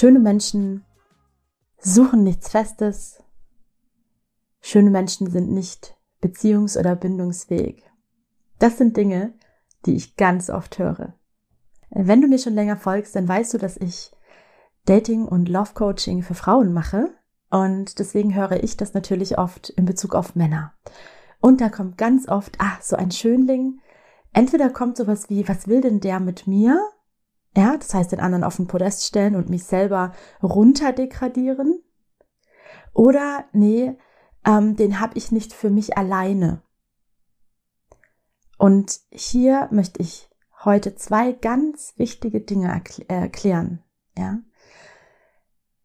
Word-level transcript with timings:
Schöne 0.00 0.18
Menschen 0.18 0.86
suchen 1.78 2.24
nichts 2.24 2.48
Festes. 2.48 3.22
Schöne 4.62 4.88
Menschen 4.88 5.30
sind 5.30 5.52
nicht 5.52 5.94
beziehungs- 6.22 6.78
oder 6.78 6.96
bindungsfähig. 6.96 7.84
Das 8.58 8.78
sind 8.78 8.96
Dinge, 8.96 9.34
die 9.84 9.96
ich 9.96 10.16
ganz 10.16 10.48
oft 10.48 10.78
höre. 10.78 11.12
Wenn 11.90 12.22
du 12.22 12.28
mir 12.28 12.38
schon 12.38 12.54
länger 12.54 12.78
folgst, 12.78 13.14
dann 13.14 13.28
weißt 13.28 13.52
du, 13.52 13.58
dass 13.58 13.76
ich 13.76 14.10
Dating 14.86 15.26
und 15.26 15.50
Love 15.50 15.74
Coaching 15.74 16.22
für 16.22 16.32
Frauen 16.32 16.72
mache. 16.72 17.10
Und 17.50 17.98
deswegen 17.98 18.34
höre 18.34 18.62
ich 18.64 18.78
das 18.78 18.94
natürlich 18.94 19.36
oft 19.36 19.68
in 19.68 19.84
Bezug 19.84 20.14
auf 20.14 20.34
Männer. 20.34 20.72
Und 21.42 21.60
da 21.60 21.68
kommt 21.68 21.98
ganz 21.98 22.26
oft, 22.26 22.56
ah, 22.58 22.78
so 22.80 22.96
ein 22.96 23.10
Schönling. 23.10 23.82
Entweder 24.32 24.70
kommt 24.70 24.96
sowas 24.96 25.28
wie, 25.28 25.46
was 25.46 25.68
will 25.68 25.82
denn 25.82 26.00
der 26.00 26.20
mit 26.20 26.46
mir? 26.46 26.80
Ja, 27.56 27.76
das 27.76 27.92
heißt, 27.94 28.12
den 28.12 28.20
anderen 28.20 28.44
auf 28.44 28.56
den 28.56 28.68
Podest 28.68 29.04
stellen 29.04 29.34
und 29.34 29.50
mich 29.50 29.64
selber 29.64 30.12
runterdegradieren. 30.42 31.82
Oder 32.92 33.44
nee, 33.52 33.96
ähm, 34.44 34.76
den 34.76 35.00
habe 35.00 35.18
ich 35.18 35.32
nicht 35.32 35.52
für 35.52 35.70
mich 35.70 35.98
alleine. 35.98 36.62
Und 38.56 39.00
hier 39.10 39.68
möchte 39.72 40.00
ich 40.02 40.28
heute 40.64 40.94
zwei 40.94 41.32
ganz 41.32 41.94
wichtige 41.96 42.40
Dinge 42.40 42.68
erkl 42.68 43.04
erklären. 43.08 43.82
Ja, 44.16 44.38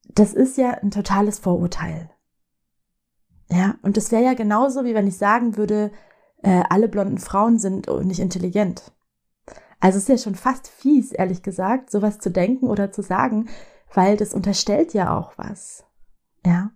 das 0.10 0.34
ist 0.34 0.58
ja 0.58 0.72
ein 0.72 0.92
totales 0.92 1.40
Vorurteil. 1.40 2.10
Ja, 3.50 3.76
und 3.82 3.98
das 3.98 4.12
wäre 4.12 4.24
ja 4.24 4.34
genauso, 4.34 4.84
wie 4.84 4.96
wenn 4.96 5.08
ich 5.08 5.18
sagen 5.18 5.56
würde, 5.58 5.92
äh, 6.42 6.64
alle 6.70 6.88
blonden 6.88 7.20
Frauen 7.20 7.60
sind 7.60 7.88
nicht 8.04 8.20
intelligent. 8.20 8.92
Also 9.80 9.98
es 9.98 10.04
ist 10.04 10.10
ja 10.10 10.18
schon 10.18 10.36
fast 10.36 10.68
fies, 10.68 11.12
ehrlich 11.12 11.44
gesagt, 11.44 11.92
sowas 11.92 12.20
zu 12.20 12.32
denken 12.32 12.68
oder 12.68 12.92
zu 12.92 13.02
sagen, 13.02 13.50
weil 13.94 14.18
das 14.18 14.34
unterstellt 14.34 14.94
ja 14.94 15.18
auch 15.18 15.38
was. 15.38 15.86
Ja. 16.46 16.72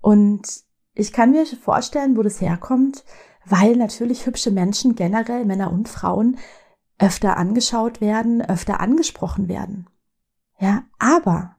Und 0.00 0.64
ich 0.94 1.12
kann 1.12 1.32
mir 1.32 1.46
vorstellen, 1.46 2.16
wo 2.16 2.22
das 2.22 2.40
herkommt, 2.40 3.04
weil 3.44 3.76
natürlich 3.76 4.26
hübsche 4.26 4.50
Menschen 4.50 4.94
generell, 4.94 5.44
Männer 5.44 5.72
und 5.72 5.88
Frauen, 5.88 6.38
öfter 6.98 7.36
angeschaut 7.36 8.00
werden, 8.00 8.42
öfter 8.42 8.80
angesprochen 8.80 9.48
werden. 9.48 9.88
Ja, 10.58 10.84
aber 10.98 11.56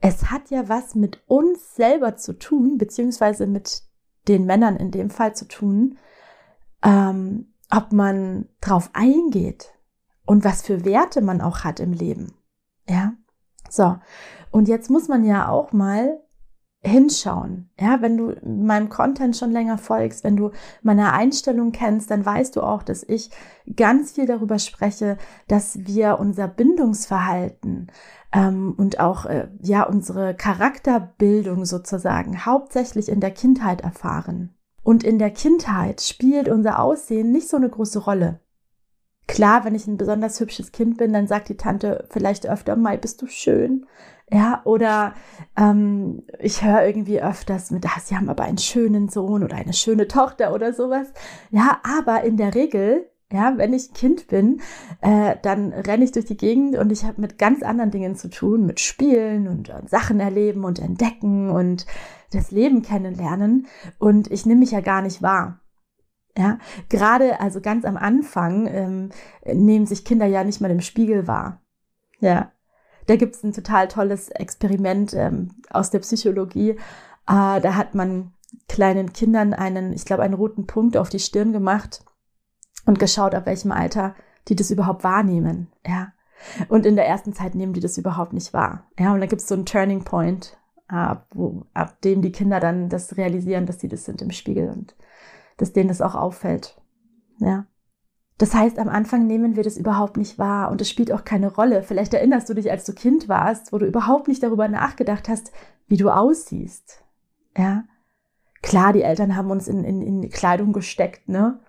es 0.00 0.30
hat 0.30 0.50
ja 0.50 0.68
was 0.68 0.94
mit 0.94 1.22
uns 1.26 1.74
selber 1.74 2.16
zu 2.16 2.38
tun, 2.38 2.78
beziehungsweise 2.78 3.46
mit 3.46 3.82
den 4.28 4.46
Männern 4.46 4.76
in 4.76 4.90
dem 4.90 5.10
Fall 5.10 5.34
zu 5.34 5.46
tun, 5.46 5.98
ähm, 6.82 7.53
ob 7.70 7.92
man 7.92 8.48
drauf 8.60 8.90
eingeht 8.92 9.74
und 10.26 10.44
was 10.44 10.62
für 10.62 10.84
Werte 10.84 11.20
man 11.20 11.40
auch 11.40 11.60
hat 11.60 11.80
im 11.80 11.92
Leben. 11.92 12.34
Ja, 12.88 13.14
so. 13.68 13.96
Und 14.50 14.68
jetzt 14.68 14.90
muss 14.90 15.08
man 15.08 15.24
ja 15.24 15.48
auch 15.48 15.72
mal 15.72 16.20
hinschauen. 16.84 17.70
Ja, 17.80 18.02
wenn 18.02 18.16
du 18.16 18.34
meinem 18.44 18.88
Content 18.88 19.36
schon 19.36 19.50
länger 19.50 19.78
folgst, 19.78 20.22
wenn 20.22 20.36
du 20.36 20.50
meine 20.82 21.12
Einstellung 21.12 21.72
kennst, 21.72 22.10
dann 22.10 22.24
weißt 22.24 22.56
du 22.56 22.62
auch, 22.62 22.82
dass 22.82 23.02
ich 23.02 23.30
ganz 23.74 24.12
viel 24.12 24.26
darüber 24.26 24.58
spreche, 24.58 25.16
dass 25.48 25.86
wir 25.86 26.18
unser 26.18 26.46
Bindungsverhalten 26.46 27.90
ähm, 28.32 28.74
und 28.76 29.00
auch 29.00 29.24
äh, 29.24 29.48
ja 29.62 29.84
unsere 29.84 30.34
Charakterbildung 30.34 31.64
sozusagen 31.64 32.44
hauptsächlich 32.44 33.08
in 33.08 33.20
der 33.20 33.30
Kindheit 33.30 33.80
erfahren. 33.80 34.53
Und 34.84 35.02
in 35.02 35.18
der 35.18 35.30
Kindheit 35.30 36.02
spielt 36.02 36.48
unser 36.48 36.78
Aussehen 36.78 37.32
nicht 37.32 37.48
so 37.48 37.56
eine 37.56 37.70
große 37.70 37.98
Rolle. 38.00 38.40
Klar, 39.26 39.64
wenn 39.64 39.74
ich 39.74 39.86
ein 39.86 39.96
besonders 39.96 40.38
hübsches 40.38 40.70
Kind 40.70 40.98
bin, 40.98 41.12
dann 41.12 41.26
sagt 41.26 41.48
die 41.48 41.56
Tante 41.56 42.06
vielleicht 42.10 42.46
öfter, 42.46 42.76
Mai, 42.76 42.98
bist 42.98 43.22
du 43.22 43.26
schön? 43.26 43.86
Ja, 44.30 44.60
oder 44.64 45.14
ähm, 45.56 46.22
ich 46.38 46.62
höre 46.62 46.84
irgendwie 46.86 47.22
öfters 47.22 47.70
mit, 47.70 47.86
ah, 47.86 48.00
sie 48.02 48.16
haben 48.16 48.28
aber 48.28 48.44
einen 48.44 48.58
schönen 48.58 49.08
Sohn 49.08 49.42
oder 49.42 49.56
eine 49.56 49.72
schöne 49.72 50.08
Tochter 50.08 50.54
oder 50.54 50.72
sowas. 50.74 51.12
Ja, 51.50 51.80
aber 51.82 52.24
in 52.24 52.36
der 52.36 52.54
Regel, 52.54 53.06
ja, 53.32 53.54
wenn 53.56 53.72
ich 53.72 53.94
Kind 53.94 54.28
bin, 54.28 54.60
äh, 55.00 55.36
dann 55.42 55.72
renne 55.72 56.04
ich 56.04 56.12
durch 56.12 56.26
die 56.26 56.36
Gegend 56.36 56.76
und 56.76 56.92
ich 56.92 57.04
habe 57.04 57.20
mit 57.20 57.38
ganz 57.38 57.62
anderen 57.62 57.90
Dingen 57.90 58.16
zu 58.16 58.28
tun, 58.28 58.66
mit 58.66 58.80
Spielen 58.80 59.48
und, 59.48 59.70
und 59.70 59.88
Sachen 59.88 60.20
erleben 60.20 60.64
und 60.64 60.78
entdecken 60.78 61.50
und 61.50 61.86
das 62.34 62.50
Leben 62.50 62.82
kennenlernen 62.82 63.66
und 63.98 64.30
ich 64.30 64.46
nehme 64.46 64.60
mich 64.60 64.72
ja 64.72 64.80
gar 64.80 65.02
nicht 65.02 65.22
wahr. 65.22 65.60
Ja, 66.36 66.58
gerade 66.88 67.40
also 67.40 67.60
ganz 67.60 67.84
am 67.84 67.96
Anfang 67.96 68.66
ähm, 68.66 69.10
nehmen 69.44 69.86
sich 69.86 70.04
Kinder 70.04 70.26
ja 70.26 70.42
nicht 70.42 70.60
mal 70.60 70.70
im 70.70 70.80
Spiegel 70.80 71.28
wahr. 71.28 71.60
Ja, 72.18 72.50
da 73.06 73.16
gibt's 73.16 73.42
ein 73.44 73.52
total 73.52 73.86
tolles 73.86 74.30
Experiment 74.30 75.14
ähm, 75.14 75.52
aus 75.70 75.90
der 75.90 76.00
Psychologie. 76.00 76.70
Äh, 76.70 76.76
da 77.26 77.76
hat 77.76 77.94
man 77.94 78.32
kleinen 78.68 79.12
Kindern 79.12 79.54
einen, 79.54 79.92
ich 79.92 80.04
glaube, 80.04 80.22
einen 80.22 80.34
roten 80.34 80.66
Punkt 80.66 80.96
auf 80.96 81.08
die 81.08 81.20
Stirn 81.20 81.52
gemacht 81.52 82.04
und 82.84 82.98
geschaut, 82.98 83.34
ab 83.34 83.46
welchem 83.46 83.72
Alter 83.72 84.14
die 84.48 84.56
das 84.56 84.70
überhaupt 84.70 85.04
wahrnehmen. 85.04 85.72
Ja, 85.86 86.12
und 86.68 86.84
in 86.84 86.96
der 86.96 87.06
ersten 87.06 87.32
Zeit 87.32 87.54
nehmen 87.54 87.72
die 87.72 87.80
das 87.80 87.96
überhaupt 87.96 88.32
nicht 88.32 88.52
wahr. 88.52 88.90
Ja, 88.98 89.14
und 89.14 89.20
da 89.20 89.26
gibt's 89.26 89.48
so 89.48 89.54
einen 89.54 89.66
Turning 89.66 90.04
Point 90.04 90.58
ab, 90.88 91.28
wo, 91.34 91.66
ab 91.74 92.00
dem 92.02 92.22
die 92.22 92.32
Kinder 92.32 92.60
dann 92.60 92.88
das 92.88 93.16
realisieren, 93.16 93.66
dass 93.66 93.80
sie 93.80 93.88
das 93.88 94.04
sind 94.04 94.22
im 94.22 94.30
Spiegel 94.30 94.68
und 94.70 94.94
dass 95.56 95.72
denen 95.72 95.88
das 95.88 96.02
auch 96.02 96.14
auffällt. 96.14 96.80
Ja. 97.38 97.66
Das 98.38 98.52
heißt, 98.52 98.78
am 98.78 98.88
Anfang 98.88 99.26
nehmen 99.26 99.54
wir 99.54 99.62
das 99.62 99.76
überhaupt 99.76 100.16
nicht 100.16 100.38
wahr 100.38 100.70
und 100.70 100.80
es 100.80 100.90
spielt 100.90 101.12
auch 101.12 101.24
keine 101.24 101.54
Rolle. 101.54 101.82
Vielleicht 101.82 102.12
erinnerst 102.14 102.48
du 102.48 102.54
dich, 102.54 102.70
als 102.70 102.84
du 102.84 102.92
Kind 102.92 103.28
warst, 103.28 103.72
wo 103.72 103.78
du 103.78 103.86
überhaupt 103.86 104.26
nicht 104.26 104.42
darüber 104.42 104.66
nachgedacht 104.66 105.28
hast, 105.28 105.52
wie 105.86 105.96
du 105.96 106.10
aussiehst. 106.10 107.04
Ja. 107.56 107.84
Klar, 108.62 108.92
die 108.92 109.02
Eltern 109.02 109.36
haben 109.36 109.50
uns 109.50 109.68
in, 109.68 109.84
in, 109.84 110.02
in 110.02 110.30
Kleidung 110.30 110.72
gesteckt, 110.72 111.28
ne? 111.28 111.60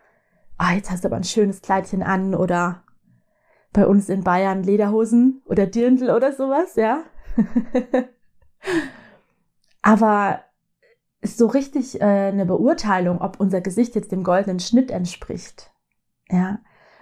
Ah, 0.57 0.73
jetzt 0.73 0.89
hast 0.89 1.03
du 1.03 1.09
aber 1.09 1.17
ein 1.17 1.25
schönes 1.25 1.61
Kleidchen 1.61 2.01
an 2.01 2.33
oder 2.33 2.83
bei 3.73 3.85
uns 3.85 4.07
in 4.07 4.23
Bayern 4.23 4.63
Lederhosen 4.63 5.41
oder 5.45 5.67
Dirndl 5.67 6.09
oder 6.09 6.31
sowas, 6.31 6.75
ja. 6.75 7.03
Aber 9.85 10.39
so 11.21 11.45
richtig 11.45 12.01
äh, 12.01 12.03
eine 12.03 12.47
Beurteilung, 12.47 13.21
ob 13.21 13.39
unser 13.39 13.61
Gesicht 13.61 13.93
jetzt 13.93 14.11
dem 14.11 14.23
goldenen 14.23 14.59
Schnitt 14.59 14.89
entspricht, 14.89 15.71
ja, 16.27 16.57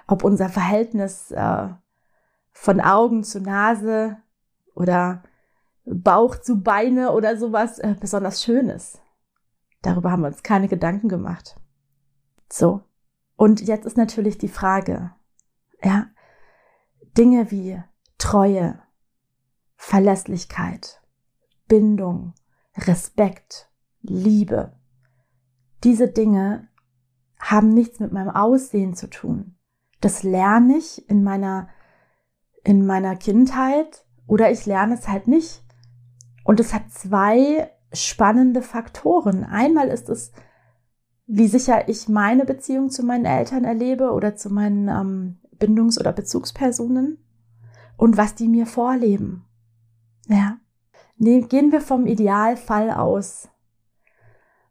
ob 0.06 0.26
unser 0.26 0.50
Verhältnis 0.50 1.32
äh, 1.32 1.70
von 2.52 2.82
Augen 2.82 3.24
zu 3.24 3.40
Nase 3.40 4.18
oder 4.76 5.24
Bauch 5.86 6.36
zu 6.36 6.62
Beine 6.62 7.14
oder 7.14 7.38
sowas 7.38 7.80
äh, 7.80 7.96
besonders 7.98 8.44
schön 8.44 8.68
ist. 8.68 9.02
Darüber 9.82 10.12
haben 10.12 10.24
wir 10.24 10.28
uns 10.28 10.44
keine 10.44 10.68
Gedanken 10.68 11.08
gemacht. 11.08 11.56
So. 12.52 12.82
Und 13.38 13.62
jetzt 13.62 13.86
ist 13.86 13.96
natürlich 13.96 14.38
die 14.38 14.50
Frage, 14.50 15.12
ja, 15.82 16.08
Dinge 17.18 17.50
wie 17.50 17.82
Treue, 18.18 18.78
Verlässlichkeit, 19.78 21.02
Bindung, 21.70 22.34
Respekt, 22.78 23.70
Liebe. 24.02 24.73
Diese 25.84 26.08
Dinge 26.08 26.67
haben 27.40 27.70
nichts 27.70 27.99
mit 27.99 28.11
meinem 28.11 28.29
Aussehen 28.29 28.96
zu 28.96 29.09
tun. 29.09 29.55
Das 30.02 30.23
lerne 30.23 30.78
ich 30.78 31.08
in 31.09 31.23
meiner, 31.23 31.70
in 32.64 32.85
meiner 32.85 33.16
Kindheit 33.16 34.05
oder 34.28 34.52
ich 34.52 34.66
lerne 34.66 34.96
es 34.96 35.08
halt 35.08 35.28
nicht. 35.28 35.64
Und 36.43 36.59
es 36.59 36.73
hat 36.73 36.91
zwei 36.91 37.72
spannende 37.93 38.61
Faktoren. 38.61 39.43
Einmal 39.43 39.87
ist 39.87 40.09
es, 40.09 40.31
wie 41.26 41.47
sicher 41.47 41.87
ich 41.87 42.09
meine 42.09 42.46
Beziehung 42.46 42.90
zu 42.90 43.03
meinen 43.05 43.26
Eltern 43.26 43.64
erlebe 43.64 44.11
oder 44.11 44.35
zu 44.35 44.49
meinen 44.49 44.87
ähm, 44.87 45.40
Bindungs- 45.58 45.99
oder 45.99 46.11
Bezugspersonen 46.11 47.17
und 47.97 48.17
was 48.17 48.35
die 48.35 48.47
mir 48.47 48.66
vorleben. 48.66 49.46
Ja. 50.28 50.58
Gehen 51.18 51.72
wir 51.72 51.82
vom 51.82 52.06
Idealfall 52.06 52.92
aus. 52.92 53.50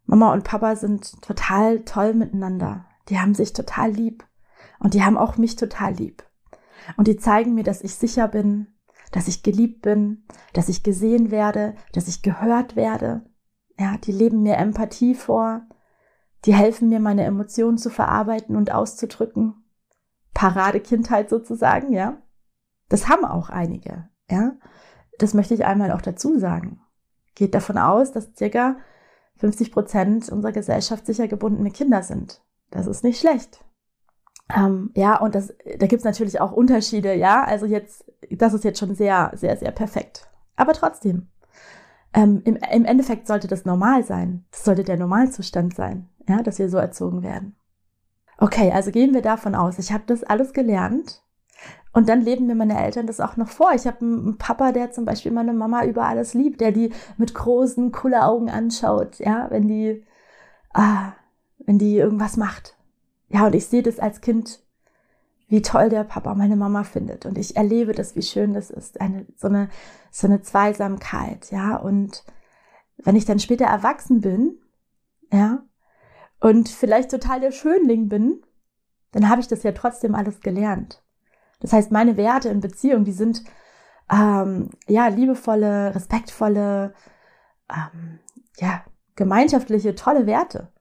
Mama 0.05 0.33
und 0.33 0.44
Papa 0.44 0.77
sind 0.77 1.23
total 1.23 1.85
toll 1.85 2.15
miteinander. 2.15 2.85
Die 3.09 3.19
haben 3.19 3.35
sich 3.35 3.53
total 3.53 3.91
lieb. 3.91 4.27
Und 4.79 4.94
die 4.94 5.03
haben 5.03 5.17
auch 5.17 5.37
mich 5.37 5.56
total 5.56 5.94
lieb. 5.94 6.25
Und 6.97 7.06
die 7.09 7.17
zeigen 7.17 7.55
mir, 7.55 7.65
dass 7.65 7.83
ich 7.83 7.94
sicher 7.94 8.29
bin, 8.29 8.67
dass 9.12 9.29
ich 9.29 9.43
geliebt 9.43 9.83
bin, 9.83 10.25
dass 10.53 10.69
ich 10.69 10.83
gesehen 10.83 11.31
werde, 11.31 11.77
dass 11.93 12.09
ich 12.09 12.23
gehört 12.23 12.77
werde. 12.77 13.25
Ja, 13.79 13.97
die 13.99 14.12
leben 14.12 14.43
mir 14.43 14.56
Empathie 14.56 15.15
vor. 15.15 15.62
Die 16.44 16.55
helfen 16.55 16.89
mir, 16.89 16.99
meine 16.99 17.25
Emotionen 17.25 17.79
zu 17.79 17.89
verarbeiten 17.89 18.56
und 18.56 18.73
auszudrücken. 18.73 19.65
Paradekindheit 20.35 21.31
sozusagen, 21.31 21.93
ja. 21.93 22.21
Das 22.89 23.09
haben 23.09 23.25
auch 23.25 23.49
einige, 23.49 24.09
ja. 24.29 24.53
Das 25.19 25.35
möchte 25.35 25.55
ich 25.55 25.64
einmal 25.64 25.93
auch 25.93 26.03
dazu 26.03 26.38
sagen. 26.38 26.81
Geht 27.35 27.55
davon 27.55 27.79
aus, 27.79 28.12
dass 28.12 28.35
circa 28.37 28.76
50 29.38 29.73
Prozent 29.73 30.29
unserer 30.29 30.53
Gesellschaft 30.53 31.06
sicher 31.06 31.29
gebundene 31.29 31.70
Kinder 31.70 32.03
sind. 32.03 32.43
Das 32.70 32.87
ist 32.87 33.05
nicht 33.05 33.20
schlecht. 33.20 33.64
Ähm, 34.55 34.91
ja, 34.94 35.19
und 35.19 35.35
das, 35.35 35.55
da 35.79 35.87
gibt's 35.87 36.05
natürlich 36.05 36.41
auch 36.41 36.53
Unterschiede, 36.53 37.14
ja. 37.14 37.44
Also 37.44 37.67
jetzt, 37.67 38.05
das 38.31 38.55
ist 38.55 38.64
jetzt 38.64 38.79
schon 38.79 38.94
sehr, 38.94 39.32
sehr, 39.35 39.56
sehr 39.56 39.70
perfekt. 39.70 40.29
Aber 40.56 40.73
trotzdem, 40.73 41.29
ähm, 42.15 42.43
im, 42.44 42.56
im 42.56 42.85
Endeffekt 42.85 43.26
sollte 43.26 43.49
das 43.49 43.65
normal 43.65 44.05
sein. 44.05 44.44
Das 44.50 44.65
sollte 44.65 44.85
der 44.85 44.99
Normalzustand 44.99 45.75
sein, 45.75 46.08
ja, 46.29 46.43
dass 46.43 46.58
wir 46.58 46.69
so 46.69 46.76
erzogen 46.76 47.23
werden. 47.23 47.56
Okay, 48.38 48.73
also 48.73 48.91
gehen 48.91 49.15
wir 49.15 49.23
davon 49.23 49.55
aus, 49.55 49.79
ich 49.79 49.93
habe 49.93 50.05
das 50.06 50.25
alles 50.25 50.53
gelernt 50.53 51.23
und 51.93 52.09
dann 52.09 52.23
leben 52.23 52.47
mir 52.47 52.55
meine 52.55 52.83
Eltern 52.83 53.06
das 53.06 53.21
auch 53.21 53.37
noch 53.37 53.49
vor. 53.49 53.73
Ich 53.75 53.87
habe 53.87 54.00
einen 54.00 54.39
Papa, 54.39 54.73
der 54.73 54.93
zum 54.93 55.05
Beispiel 55.05 55.33
meine 55.33 55.53
Mama 55.53 55.85
über 55.85 56.06
alles 56.06 56.33
liebt, 56.33 56.61
der 56.61 56.73
die 56.73 56.93
mit 57.19 57.35
großen, 57.35 57.93
coolen 57.93 58.21
Augen 58.21 58.50
anschaut, 58.50 59.19
ja, 59.19 59.50
wenn 59.50 59.69
die, 59.69 60.05
ah, 60.73 61.12
wenn 61.59 61.79
die 61.79 61.97
irgendwas 61.97 62.37
macht. 62.37 62.77
Ja, 63.29 63.47
und 63.47 63.55
ich 63.55 63.67
sehe 63.67 63.83
das 63.83 63.99
als 63.99 64.21
Kind, 64.23 64.62
wie 65.49 65.61
toll 65.62 65.91
der 65.91 66.05
Papa 66.05 66.35
meine 66.35 66.56
Mama 66.56 66.83
findet. 66.83 67.27
Und 67.27 67.37
ich 67.37 67.56
erlebe 67.56 67.93
das, 67.93 68.17
wie 68.17 68.23
schön 68.23 68.55
das 68.55 68.71
ist. 68.71 69.00
Eine, 69.00 69.27
so 69.37 69.49
eine, 69.49 69.69
so 70.11 70.27
eine 70.27 70.41
Zweisamkeit, 70.41 71.50
ja. 71.50 71.77
Und 71.77 72.25
wenn 72.97 73.17
ich 73.17 73.27
dann 73.27 73.39
später 73.39 73.67
erwachsen 73.67 74.23
bin, 74.23 74.59
ja, 75.31 75.62
und 76.41 76.69
vielleicht 76.71 77.11
total 77.11 77.41
der 77.41 77.53
Schönling 77.53 78.09
bin, 78.09 78.43
dann 79.12 79.29
habe 79.29 79.43
ich 79.43 79.49
das 79.49 79.62
ja 79.62 79.73
trotzdem 79.73 80.15
alles 80.15 80.41
gelernt. 80.41 81.01
Das 81.62 81.73
heißt, 81.73 81.91
meine 81.91 82.19
Werte 82.19 82.50
in 82.50 82.61
Beziehung, 82.61 83.05
die 83.05 83.12
sind 83.12 83.43
ähm, 84.12 84.69
ja 84.87 85.09
liebevolle, 85.09 85.94
respektvolle, 85.94 86.93
ähm, 87.70 88.19
ja 88.59 88.85
gemeinschaftliche, 89.17 89.94
tolle 89.94 90.26
Werte 90.26 90.73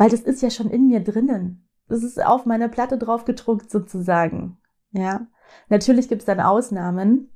weil 0.00 0.08
das 0.08 0.20
ist 0.20 0.40
ja 0.40 0.48
schon 0.48 0.70
in 0.70 0.88
mir 0.88 1.04
drinnen. 1.04 1.68
Das 1.86 2.02
ist 2.02 2.24
auf 2.24 2.46
meiner 2.46 2.68
Platte 2.68 2.96
drauf 2.96 3.26
gedruckt 3.26 3.70
sozusagen. 3.70 4.56
Ja. 4.92 5.26
Natürlich 5.68 6.08
gibt 6.08 6.22
es 6.22 6.26
dann 6.26 6.40
Ausnahmen, 6.40 7.30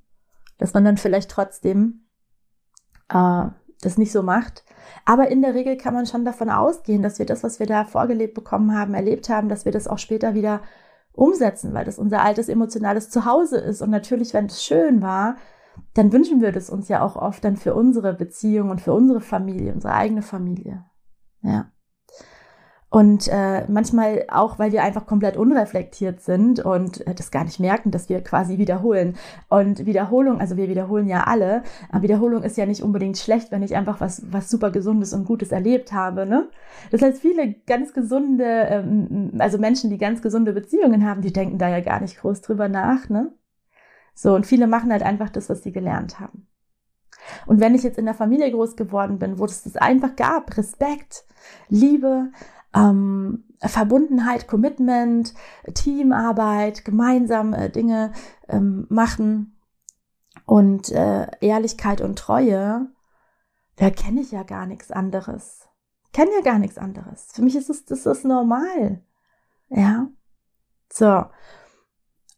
dass 0.57 0.73
man 0.73 0.83
dann 0.83 0.97
vielleicht 0.97 1.31
trotzdem 1.31 2.07
äh, 3.11 3.49
das 3.83 3.99
nicht 3.99 4.12
so 4.12 4.23
macht. 4.23 4.65
Aber 5.05 5.29
in 5.29 5.43
der 5.43 5.55
Regel 5.55 5.77
kann 5.77 5.93
man 5.93 6.07
schon 6.07 6.25
davon 6.25 6.49
ausgehen, 6.49 7.03
dass 7.03 7.19
wir 7.19 7.27
das, 7.27 7.43
was 7.43 7.59
wir 7.59 7.67
da 7.67 7.85
vorgelebt 7.85 8.33
bekommen 8.33 8.75
haben, 8.75 8.95
erlebt 8.95 9.29
haben, 9.29 9.50
dass 9.50 9.67
wir 9.67 9.73
das 9.73 9.87
auch 9.87 9.99
später 9.99 10.33
wieder 10.33 10.62
umsetzen, 11.14 11.72
weil 11.75 11.84
das 11.84 11.99
unser 11.99 12.22
altes 12.22 12.49
emotionales 12.49 13.08
Zuhause 13.08 13.58
ist. 13.58 13.82
Und 13.82 13.90
natürlich, 13.90 14.34
wenn 14.34 14.46
es 14.46 14.64
schön 14.64 15.00
war, 15.00 15.37
dann 15.94 16.12
wünschen 16.12 16.40
wir 16.40 16.52
das 16.52 16.70
uns 16.70 16.88
ja 16.88 17.02
auch 17.02 17.16
oft 17.16 17.44
dann 17.44 17.56
für 17.56 17.75
unsere 17.75 18.14
Beziehung 18.14 18.70
und 18.70 18.81
für 18.81 18.93
unsere 18.93 19.20
Familie, 19.20 19.72
unsere 19.72 19.94
eigene 19.94 20.22
Familie. 20.22 20.84
Ja. 21.43 21.70
Und 22.94 23.26
äh, 23.26 23.64
manchmal 23.67 24.25
auch, 24.29 24.61
weil 24.61 24.70
wir 24.70 24.85
einfach 24.85 25.05
komplett 25.05 25.37
unreflektiert 25.37 26.20
sind 26.20 26.64
und 26.64 27.05
äh, 27.08 27.12
das 27.12 27.32
gar 27.32 27.43
nicht 27.43 27.58
merken, 27.58 27.91
dass 27.91 28.08
wir 28.08 28.23
quasi 28.23 28.56
wiederholen. 28.56 29.17
Und 29.49 29.85
Wiederholung, 29.85 30.38
also 30.38 30.56
wir 30.56 30.69
wiederholen 30.69 31.08
ja 31.08 31.25
alle, 31.25 31.64
aber 31.91 32.05
Wiederholung 32.05 32.44
ist 32.44 32.56
ja 32.56 32.67
nicht 32.67 32.85
unbedingt 32.85 33.19
schlecht, 33.19 33.50
wenn 33.50 33.64
ich 33.64 33.75
einfach 33.75 34.00
was, 34.00 34.23
was 34.31 34.49
super 34.49 34.70
Gesundes 34.70 35.12
und 35.12 35.25
Gutes 35.25 35.50
erlebt 35.50 35.93
habe. 35.93 36.25
Ne? 36.25 36.49
Das 36.93 37.02
heißt, 37.02 37.20
viele 37.20 37.56
ganz 37.67 37.94
gesunde, 37.94 38.44
ähm, 38.44 39.32
also 39.40 39.58
Menschen, 39.58 39.90
die 39.90 39.99
ganz 39.99 40.23
gesunde 40.23 40.52
Beziehungen 40.52 41.05
haben, 41.05 41.20
die 41.20 41.32
denken 41.32 41.58
da 41.58 41.69
ja 41.69 41.81
gar 41.81 42.00
nicht 42.00 42.20
groß 42.20 42.43
drüber 42.43 42.69
nach. 42.69 43.08
Ne? 43.08 43.32
So, 44.14 44.37
und 44.37 44.47
viele 44.47 44.69
machen 44.69 44.93
halt 44.93 45.02
einfach 45.02 45.31
das, 45.31 45.50
was 45.50 45.64
sie 45.64 45.73
gelernt 45.73 46.20
haben. 46.20 46.47
Und 47.47 47.58
wenn 47.58 47.75
ich 47.75 47.82
jetzt 47.82 47.99
in 47.99 48.05
der 48.05 48.14
Familie 48.14 48.52
groß 48.52 48.76
geworden 48.76 49.19
bin, 49.19 49.40
wo 49.40 49.47
es 49.47 49.64
das 49.64 49.75
einfach 49.75 50.14
gab, 50.14 50.56
Respekt, 50.56 51.25
Liebe, 51.69 52.29
ähm, 52.75 53.44
Verbundenheit, 53.61 54.47
Commitment, 54.47 55.35
Teamarbeit, 55.75 56.85
gemeinsam 56.85 57.55
äh, 57.55 57.71
Dinge 57.71 58.12
ähm, 58.49 58.87
machen 58.91 59.59
und 60.44 60.91
äh, 60.91 61.26
Ehrlichkeit 61.41 62.00
und 62.00 62.19
Treue, 62.19 62.88
da 63.76 63.91
kenne 63.91 64.21
ich 64.21 64.32
ja 64.32 64.43
gar 64.43 64.67
nichts 64.67 64.91
anderes. 64.91 65.69
Kenne 66.12 66.31
ja 66.37 66.43
gar 66.43 66.59
nichts 66.59 66.79
anderes. 66.79 67.29
Für 67.32 67.43
mich 67.43 67.56
ist 67.56 67.71
es, 67.71 67.85
das 67.85 68.06
ist 68.06 68.25
normal. 68.25 69.03
Ja. 69.69 70.09
So. 70.93 71.25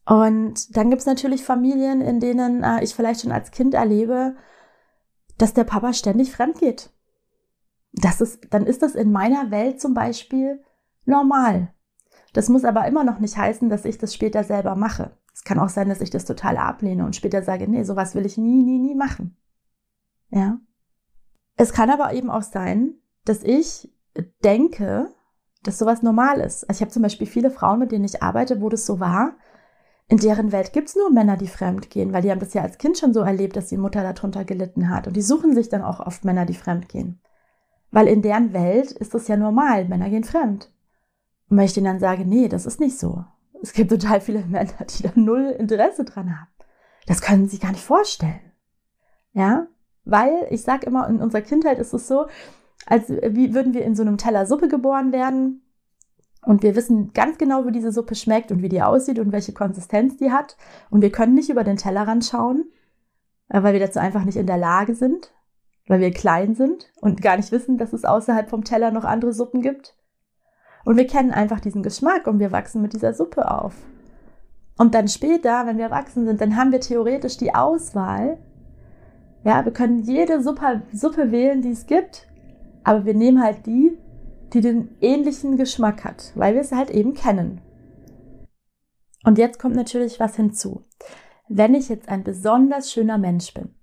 Und 0.05 0.75
dann 0.77 0.89
gibt's 0.89 1.05
natürlich 1.05 1.43
Familien, 1.43 2.01
in 2.01 2.19
denen 2.19 2.63
äh, 2.63 2.83
ich 2.83 2.95
vielleicht 2.95 3.21
schon 3.21 3.31
als 3.31 3.51
Kind 3.51 3.73
erlebe, 3.73 4.35
dass 5.37 5.53
der 5.53 5.65
Papa 5.65 5.93
ständig 5.93 6.31
fremd 6.31 6.57
geht 6.59 6.89
das 8.03 8.21
ist, 8.21 8.47
dann 8.51 8.65
ist 8.65 8.81
das 8.81 8.95
in 8.95 9.11
meiner 9.11 9.51
Welt 9.51 9.81
zum 9.81 9.93
Beispiel 9.93 10.63
normal. 11.05 11.73
Das 12.33 12.49
muss 12.49 12.65
aber 12.65 12.87
immer 12.87 13.03
noch 13.03 13.19
nicht 13.19 13.37
heißen, 13.37 13.69
dass 13.69 13.85
ich 13.85 13.97
das 13.97 14.13
später 14.13 14.43
selber 14.43 14.75
mache. 14.75 15.17
Es 15.33 15.43
kann 15.43 15.59
auch 15.59 15.69
sein, 15.69 15.89
dass 15.89 16.01
ich 16.01 16.09
das 16.09 16.25
total 16.25 16.57
ablehne 16.57 17.05
und 17.05 17.15
später 17.15 17.41
sage, 17.43 17.67
nee, 17.67 17.83
sowas 17.83 18.15
will 18.15 18.25
ich 18.25 18.37
nie, 18.37 18.63
nie, 18.63 18.79
nie 18.79 18.95
machen. 18.95 19.35
Ja. 20.29 20.59
Es 21.55 21.73
kann 21.73 21.89
aber 21.89 22.13
eben 22.13 22.29
auch 22.29 22.43
sein, 22.43 22.95
dass 23.25 23.43
ich 23.43 23.91
denke, 24.43 25.09
dass 25.63 25.79
sowas 25.79 26.03
normal 26.03 26.39
ist. 26.39 26.63
Also 26.69 26.79
ich 26.79 26.81
habe 26.81 26.91
zum 26.91 27.03
Beispiel 27.03 27.27
viele 27.27 27.51
Frauen, 27.51 27.79
mit 27.79 27.91
denen 27.91 28.05
ich 28.05 28.21
arbeite, 28.21 28.61
wo 28.61 28.69
das 28.69 28.85
so 28.85 28.99
war. 28.99 29.35
In 30.07 30.17
deren 30.17 30.51
Welt 30.51 30.71
gibt's 30.71 30.95
nur 30.95 31.11
Männer, 31.11 31.35
die 31.35 31.47
fremd 31.47 31.89
gehen, 31.89 32.13
weil 32.13 32.21
die 32.21 32.31
haben 32.31 32.39
das 32.39 32.53
ja 32.53 32.61
als 32.61 32.77
Kind 32.77 32.97
schon 32.97 33.13
so 33.13 33.21
erlebt, 33.21 33.55
dass 33.55 33.67
die 33.67 33.77
Mutter 33.77 34.01
darunter 34.01 34.45
gelitten 34.45 34.89
hat. 34.89 35.07
Und 35.07 35.15
die 35.15 35.21
suchen 35.21 35.53
sich 35.53 35.67
dann 35.69 35.81
auch 35.81 35.99
oft 35.99 36.23
Männer, 36.23 36.45
die 36.45 36.53
fremd 36.53 36.87
gehen. 36.87 37.19
Weil 37.91 38.07
in 38.07 38.21
deren 38.21 38.53
Welt 38.53 38.91
ist 38.91 39.13
das 39.13 39.27
ja 39.27 39.37
normal, 39.37 39.85
Männer 39.85 40.09
gehen 40.09 40.23
fremd. 40.23 40.71
Und 41.49 41.57
wenn 41.57 41.65
ich 41.65 41.73
denen 41.73 41.85
dann 41.85 41.99
sage, 41.99 42.25
nee, 42.25 42.47
das 42.47 42.65
ist 42.65 42.79
nicht 42.79 42.97
so. 42.97 43.23
Es 43.61 43.73
gibt 43.73 43.89
total 43.89 44.21
viele 44.21 44.45
Männer, 44.45 44.85
die 44.89 45.03
da 45.03 45.11
null 45.15 45.55
Interesse 45.57 46.03
dran 46.03 46.37
haben. 46.37 46.49
Das 47.05 47.21
können 47.21 47.47
sie 47.47 47.59
gar 47.59 47.71
nicht 47.71 47.83
vorstellen. 47.83 48.51
Ja? 49.31 49.67
Weil, 50.03 50.47
ich 50.49 50.61
sag 50.61 50.83
immer, 50.83 51.07
in 51.07 51.21
unserer 51.21 51.41
Kindheit 51.41 51.79
ist 51.79 51.93
es 51.93 52.07
so, 52.07 52.27
als 52.85 53.09
würden 53.09 53.73
wir 53.73 53.83
in 53.83 53.95
so 53.95 54.03
einem 54.03 54.17
Teller 54.17 54.45
Suppe 54.45 54.67
geboren 54.67 55.11
werden. 55.11 55.63
Und 56.45 56.63
wir 56.63 56.75
wissen 56.75 57.11
ganz 57.13 57.37
genau, 57.37 57.65
wie 57.65 57.71
diese 57.71 57.91
Suppe 57.91 58.15
schmeckt 58.15 58.51
und 58.51 58.61
wie 58.61 58.69
die 58.69 58.81
aussieht 58.81 59.19
und 59.19 59.31
welche 59.31 59.53
Konsistenz 59.53 60.17
die 60.17 60.31
hat. 60.31 60.55
Und 60.89 61.01
wir 61.01 61.11
können 61.11 61.33
nicht 61.33 61.49
über 61.49 61.63
den 61.63 61.77
Tellerrand 61.77 62.23
schauen, 62.23 62.65
weil 63.49 63.73
wir 63.73 63.79
dazu 63.79 63.99
einfach 63.99 64.23
nicht 64.23 64.37
in 64.37 64.47
der 64.47 64.57
Lage 64.57 64.95
sind 64.95 65.33
weil 65.87 65.99
wir 65.99 66.11
klein 66.11 66.55
sind 66.55 66.91
und 67.01 67.21
gar 67.21 67.37
nicht 67.37 67.51
wissen, 67.51 67.77
dass 67.77 67.93
es 67.93 68.05
außerhalb 68.05 68.49
vom 68.49 68.63
Teller 68.63 68.91
noch 68.91 69.05
andere 69.05 69.33
Suppen 69.33 69.61
gibt. 69.61 69.95
Und 70.85 70.97
wir 70.97 71.07
kennen 71.07 71.31
einfach 71.31 71.59
diesen 71.59 71.83
Geschmack 71.83 72.27
und 72.27 72.39
wir 72.39 72.51
wachsen 72.51 72.81
mit 72.81 72.93
dieser 72.93 73.13
Suppe 73.13 73.49
auf. 73.49 73.73
Und 74.77 74.93
dann 74.93 75.07
später, 75.07 75.65
wenn 75.65 75.77
wir 75.77 75.85
erwachsen 75.85 76.25
sind, 76.25 76.39
dann 76.39 76.55
haben 76.55 76.71
wir 76.71 76.79
theoretisch 76.79 77.37
die 77.37 77.55
Auswahl. 77.55 78.37
Ja, 79.43 79.65
wir 79.65 79.73
können 79.73 79.99
jede 79.99 80.41
Suppe, 80.41 80.83
Suppe 80.93 81.31
wählen, 81.31 81.61
die 81.61 81.71
es 81.71 81.87
gibt, 81.87 82.27
aber 82.83 83.05
wir 83.05 83.13
nehmen 83.13 83.41
halt 83.41 83.65
die, 83.65 83.97
die 84.53 84.61
den 84.61 84.95
ähnlichen 85.01 85.57
Geschmack 85.57 86.03
hat, 86.03 86.31
weil 86.35 86.53
wir 86.53 86.61
es 86.61 86.71
halt 86.71 86.89
eben 86.89 87.13
kennen. 87.13 87.61
Und 89.23 89.37
jetzt 89.37 89.59
kommt 89.59 89.75
natürlich 89.75 90.19
was 90.19 90.35
hinzu. 90.35 90.85
Wenn 91.49 91.73
ich 91.73 91.89
jetzt 91.89 92.07
ein 92.07 92.23
besonders 92.23 92.91
schöner 92.91 93.17
Mensch 93.17 93.53
bin, 93.53 93.76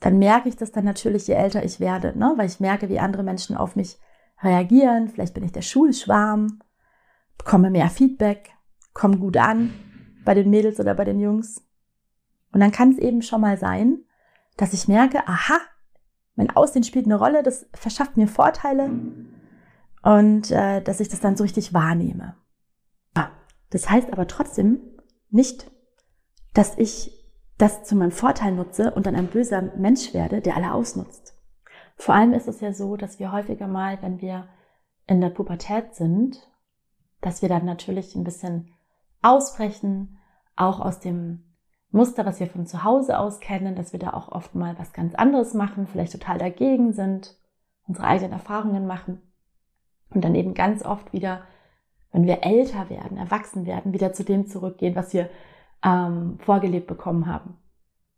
dann 0.00 0.18
merke 0.18 0.48
ich 0.48 0.56
das 0.56 0.70
dann 0.70 0.84
natürlich, 0.84 1.26
je 1.26 1.34
älter 1.34 1.64
ich 1.64 1.80
werde, 1.80 2.16
ne? 2.16 2.34
weil 2.36 2.46
ich 2.46 2.60
merke, 2.60 2.88
wie 2.88 3.00
andere 3.00 3.22
Menschen 3.22 3.56
auf 3.56 3.76
mich 3.76 3.98
reagieren. 4.42 5.08
Vielleicht 5.08 5.34
bin 5.34 5.44
ich 5.44 5.52
der 5.52 5.62
Schulschwarm, 5.62 6.60
bekomme 7.36 7.70
mehr 7.70 7.88
Feedback, 7.90 8.50
komme 8.92 9.18
gut 9.18 9.36
an 9.36 9.72
bei 10.24 10.34
den 10.34 10.50
Mädels 10.50 10.78
oder 10.78 10.94
bei 10.94 11.04
den 11.04 11.18
Jungs. 11.18 11.64
Und 12.52 12.60
dann 12.60 12.72
kann 12.72 12.92
es 12.92 12.98
eben 12.98 13.22
schon 13.22 13.40
mal 13.40 13.58
sein, 13.58 13.98
dass 14.56 14.72
ich 14.72 14.88
merke, 14.88 15.26
aha, 15.26 15.58
mein 16.36 16.50
Aussehen 16.50 16.84
spielt 16.84 17.06
eine 17.06 17.18
Rolle, 17.18 17.42
das 17.42 17.68
verschafft 17.74 18.16
mir 18.16 18.28
Vorteile 18.28 18.90
und 20.02 20.50
äh, 20.52 20.80
dass 20.80 21.00
ich 21.00 21.08
das 21.08 21.20
dann 21.20 21.36
so 21.36 21.42
richtig 21.42 21.74
wahrnehme. 21.74 22.36
Das 23.70 23.90
heißt 23.90 24.12
aber 24.12 24.26
trotzdem 24.26 24.80
nicht, 25.30 25.70
dass 26.54 26.76
ich 26.78 27.17
das 27.58 27.82
zu 27.82 27.96
meinem 27.96 28.12
Vorteil 28.12 28.52
nutze 28.52 28.92
und 28.92 29.06
dann 29.06 29.16
ein 29.16 29.26
böser 29.26 29.62
Mensch 29.76 30.14
werde, 30.14 30.40
der 30.40 30.56
alle 30.56 30.72
ausnutzt. 30.72 31.36
Vor 31.96 32.14
allem 32.14 32.32
ist 32.32 32.46
es 32.46 32.60
ja 32.60 32.72
so, 32.72 32.96
dass 32.96 33.18
wir 33.18 33.32
häufiger 33.32 33.66
mal, 33.66 34.00
wenn 34.00 34.20
wir 34.20 34.48
in 35.08 35.20
der 35.20 35.30
Pubertät 35.30 35.94
sind, 35.94 36.48
dass 37.20 37.42
wir 37.42 37.48
dann 37.48 37.64
natürlich 37.64 38.14
ein 38.14 38.22
bisschen 38.22 38.72
ausbrechen, 39.22 40.18
auch 40.54 40.80
aus 40.80 41.00
dem 41.00 41.44
Muster, 41.90 42.24
was 42.24 42.38
wir 42.38 42.46
von 42.46 42.66
zu 42.66 42.84
Hause 42.84 43.18
aus 43.18 43.40
kennen, 43.40 43.74
dass 43.74 43.92
wir 43.92 43.98
da 43.98 44.12
auch 44.12 44.30
oft 44.30 44.54
mal 44.54 44.78
was 44.78 44.92
ganz 44.92 45.14
anderes 45.14 45.54
machen, 45.54 45.86
vielleicht 45.86 46.12
total 46.12 46.38
dagegen 46.38 46.92
sind, 46.92 47.36
unsere 47.86 48.06
eigenen 48.06 48.32
Erfahrungen 48.32 48.86
machen 48.86 49.22
und 50.10 50.22
dann 50.22 50.34
eben 50.34 50.54
ganz 50.54 50.84
oft 50.84 51.12
wieder, 51.12 51.42
wenn 52.12 52.26
wir 52.26 52.44
älter 52.44 52.90
werden, 52.90 53.16
erwachsen 53.16 53.66
werden, 53.66 53.92
wieder 53.92 54.12
zu 54.12 54.22
dem 54.22 54.46
zurückgehen, 54.46 54.94
was 54.94 55.12
wir 55.14 55.30
ähm, 55.84 56.38
vorgelebt 56.40 56.86
bekommen 56.86 57.26
haben. 57.26 57.58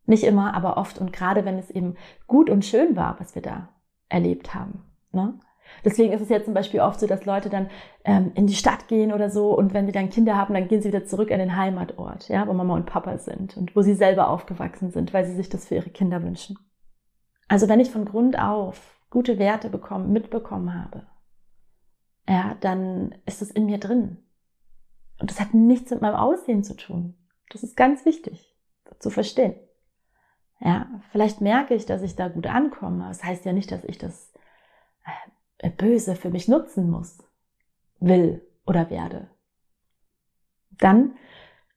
Nicht 0.06 0.24
immer, 0.24 0.54
aber 0.54 0.76
oft 0.76 0.98
und 0.98 1.12
gerade 1.12 1.44
wenn 1.44 1.58
es 1.58 1.70
eben 1.70 1.96
gut 2.26 2.50
und 2.50 2.64
schön 2.64 2.96
war, 2.96 3.18
was 3.20 3.34
wir 3.34 3.42
da 3.42 3.68
erlebt 4.08 4.54
haben. 4.54 4.84
Ne? 5.12 5.38
Deswegen 5.84 6.12
ist 6.12 6.20
es 6.20 6.28
jetzt 6.28 6.46
zum 6.46 6.54
Beispiel 6.54 6.80
oft 6.80 7.00
so, 7.00 7.06
dass 7.06 7.24
Leute 7.24 7.48
dann 7.48 7.70
ähm, 8.04 8.32
in 8.34 8.46
die 8.46 8.54
Stadt 8.54 8.88
gehen 8.88 9.12
oder 9.12 9.30
so 9.30 9.56
und 9.56 9.72
wenn 9.72 9.86
sie 9.86 9.92
dann 9.92 10.10
Kinder 10.10 10.36
haben, 10.36 10.54
dann 10.54 10.68
gehen 10.68 10.82
sie 10.82 10.88
wieder 10.88 11.04
zurück 11.04 11.30
an 11.30 11.38
den 11.38 11.56
Heimatort, 11.56 12.28
ja, 12.28 12.46
wo 12.46 12.52
Mama 12.52 12.74
und 12.74 12.86
Papa 12.86 13.18
sind 13.18 13.56
und 13.56 13.76
wo 13.76 13.82
sie 13.82 13.94
selber 13.94 14.28
aufgewachsen 14.28 14.90
sind, 14.90 15.14
weil 15.14 15.24
sie 15.24 15.34
sich 15.34 15.48
das 15.48 15.66
für 15.66 15.76
ihre 15.76 15.90
Kinder 15.90 16.22
wünschen. 16.22 16.58
Also 17.48 17.68
wenn 17.68 17.80
ich 17.80 17.90
von 17.90 18.04
Grund 18.04 18.38
auf 18.38 19.00
gute 19.10 19.38
Werte 19.38 19.70
bekommen, 19.70 20.12
mitbekommen 20.12 20.74
habe, 20.74 21.06
ja, 22.28 22.56
dann 22.60 23.14
ist 23.26 23.42
es 23.42 23.50
in 23.50 23.66
mir 23.66 23.78
drin. 23.78 24.18
Und 25.18 25.30
das 25.30 25.40
hat 25.40 25.52
nichts 25.52 25.90
mit 25.90 26.00
meinem 26.00 26.14
Aussehen 26.14 26.62
zu 26.62 26.76
tun. 26.76 27.14
Das 27.50 27.62
ist 27.62 27.76
ganz 27.76 28.04
wichtig 28.06 28.56
zu 28.98 29.10
verstehen. 29.10 29.54
Ja, 30.60 30.88
vielleicht 31.10 31.40
merke 31.40 31.74
ich, 31.74 31.86
dass 31.86 32.02
ich 32.02 32.16
da 32.16 32.28
gut 32.28 32.46
ankomme. 32.46 33.08
Das 33.08 33.24
heißt 33.24 33.44
ja 33.44 33.52
nicht, 33.52 33.70
dass 33.70 33.84
ich 33.84 33.98
das 33.98 34.32
äh, 35.58 35.70
böse 35.70 36.16
für 36.16 36.30
mich 36.30 36.48
nutzen 36.48 36.90
muss, 36.90 37.18
will 37.98 38.46
oder 38.66 38.90
werde. 38.90 39.30
Dann 40.70 41.16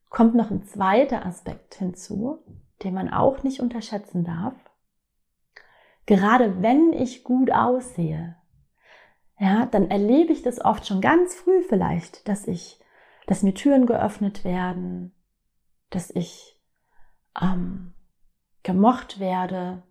kommt 0.10 0.36
noch 0.36 0.52
ein 0.52 0.64
zweiter 0.64 1.26
Aspekt 1.26 1.76
hinzu, 1.76 2.40
den 2.84 2.94
man 2.94 3.12
auch 3.12 3.44
nicht 3.44 3.60
unterschätzen 3.60 4.24
darf. 4.24 4.54
Gerade 6.06 6.62
wenn 6.62 6.94
ich 6.94 7.24
gut 7.24 7.52
aussehe, 7.52 8.36
ja, 9.40 9.66
dann 9.66 9.90
erlebe 9.90 10.32
ich 10.32 10.44
das 10.44 10.64
oft 10.64 10.86
schon 10.86 11.02
ganz 11.02 11.34
früh 11.34 11.64
vielleicht, 11.64 12.28
dass 12.28 12.48
ich, 12.48 12.80
dass 13.28 13.44
mir 13.44 13.54
Türen 13.54 13.86
geöffnet 13.86 14.44
werden, 14.44 15.14
dass 15.94 16.10
ich 16.10 16.60
ähm, 17.40 17.94
gemocht 18.64 19.20
werde, 19.20 19.84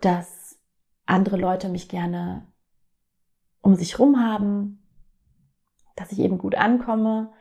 dass 0.00 0.58
andere 1.04 1.36
Leute 1.36 1.68
mich 1.68 1.88
gerne 1.88 2.50
um 3.60 3.74
sich 3.74 3.98
rum 3.98 4.20
haben, 4.20 4.82
dass 5.94 6.12
ich 6.12 6.20
eben 6.20 6.38
gut 6.38 6.54
ankomme 6.54 7.32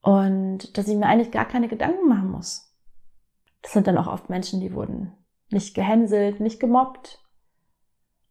und 0.00 0.76
dass 0.76 0.88
ich 0.88 0.96
mir 0.96 1.06
eigentlich 1.06 1.32
gar 1.32 1.44
keine 1.44 1.68
Gedanken 1.68 2.08
machen 2.08 2.30
muss. 2.30 2.76
Das 3.62 3.72
sind 3.72 3.86
dann 3.86 3.98
auch 3.98 4.06
oft 4.06 4.30
Menschen, 4.30 4.60
die 4.60 4.72
wurden 4.72 5.12
nicht 5.50 5.74
gehänselt, 5.74 6.40
nicht 6.40 6.60
gemobbt, 6.60 7.22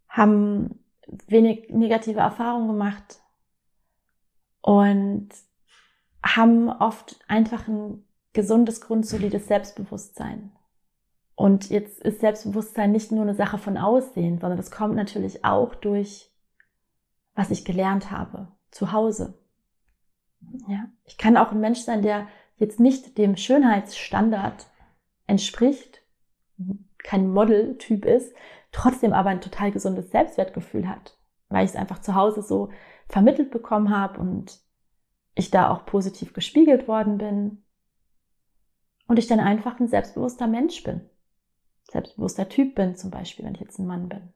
haben 0.08 0.84
wenig 1.28 1.70
negative 1.70 2.20
Erfahrungen 2.20 2.68
gemacht 2.68 3.22
und 4.62 5.30
haben 6.24 6.70
oft 6.70 7.20
einfach 7.28 7.68
ein 7.68 8.06
gesundes, 8.40 8.80
grundsolides 8.80 9.50
Selbstbewusstsein. 9.50 10.54
Und 11.36 11.70
jetzt 11.70 12.02
ist 12.02 12.22
Selbstbewusstsein 12.22 12.90
nicht 12.90 13.12
nur 13.12 13.24
eine 13.24 13.36
Sache 13.36 13.58
von 13.58 13.78
Aussehen, 13.78 14.40
sondern 14.40 14.56
das 14.56 14.72
kommt 14.72 14.96
natürlich 14.96 15.44
auch 15.44 15.76
durch, 15.76 16.32
was 17.36 17.52
ich 17.52 17.66
gelernt 17.66 18.12
habe, 18.12 18.48
zu 18.72 18.94
Hause. 18.94 19.38
Ja, 20.70 20.86
ich 21.04 21.18
kann 21.18 21.36
auch 21.36 21.52
ein 21.52 21.60
Mensch 21.60 21.80
sein, 21.80 22.02
der 22.02 22.30
jetzt 22.56 22.80
nicht 22.80 23.18
dem 23.18 23.36
Schönheitsstandard 23.36 24.68
entspricht, 25.28 26.02
kein 26.98 27.30
Modeltyp 27.30 28.06
ist, 28.06 28.34
trotzdem 28.72 29.12
aber 29.12 29.32
ein 29.32 29.42
total 29.42 29.72
gesundes 29.72 30.12
Selbstwertgefühl 30.12 30.88
hat, 30.88 31.18
weil 31.50 31.66
ich 31.66 31.72
es 31.72 31.78
einfach 31.78 32.00
zu 32.00 32.16
Hause 32.16 32.42
so 32.42 32.70
vermittelt 33.10 33.52
bekommen 33.52 33.90
habe 33.90 34.18
und 34.18 34.62
ich 35.36 35.52
da 35.52 35.70
auch 35.70 35.86
positiv 35.86 36.32
gespiegelt 36.32 36.88
worden 36.88 37.18
bin 37.18 37.64
und 39.10 39.20
ich 39.20 39.28
dann 39.28 39.42
einfach 39.42 39.82
ein 39.82 39.90
selbstbewusster 39.90 40.48
Mensch 40.48 40.82
bin 40.84 41.02
selbstbewusster 41.92 42.50
Typ 42.50 42.76
bin, 42.76 42.96
zum 42.96 43.12
Beispiel, 43.12 43.46
wenn 43.46 43.56
ich 43.56 43.62
jetzt 43.62 43.80
ein 43.80 43.88
Mann 43.88 44.10
bin. 44.10 44.34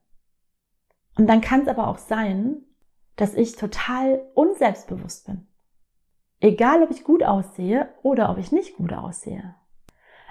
Und 1.18 1.28
dann 1.28 1.42
kann 1.42 1.62
es 1.62 1.68
aber 1.68 1.88
auch 1.88 1.98
sein, 1.98 2.64
dass 3.16 3.36
ich 3.36 3.56
total 3.56 4.22
unselbstbewusst 4.34 5.28
bin. 5.28 5.48
Egal, 6.40 6.84
ob 6.84 6.92
ich 6.92 7.04
gut 7.04 7.24
aussehe 7.24 7.90
oder 8.02 8.30
ob 8.30 8.38
ich 8.38 8.52
nicht 8.52 8.76
gut 8.76 8.92
aussehe. 8.92 9.56